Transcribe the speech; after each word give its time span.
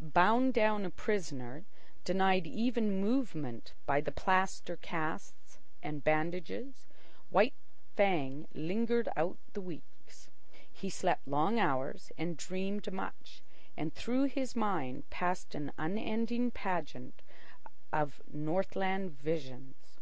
Bound 0.00 0.52
down 0.54 0.84
a 0.84 0.90
prisoner, 0.90 1.64
denied 2.04 2.48
even 2.48 3.00
movement 3.00 3.74
by 3.86 4.00
the 4.00 4.10
plaster 4.10 4.76
casts 4.76 5.60
and 5.84 6.02
bandages, 6.02 6.88
White 7.30 7.54
Fang 7.94 8.48
lingered 8.54 9.08
out 9.14 9.38
the 9.52 9.60
weeks. 9.60 10.30
He 10.68 10.90
slept 10.90 11.28
long 11.28 11.60
hours 11.60 12.10
and 12.18 12.36
dreamed 12.36 12.92
much, 12.92 13.40
and 13.76 13.94
through 13.94 14.24
his 14.24 14.56
mind 14.56 15.08
passed 15.10 15.54
an 15.54 15.70
unending 15.78 16.50
pageant 16.50 17.22
of 17.92 18.20
Northland 18.26 19.12
visions. 19.20 20.00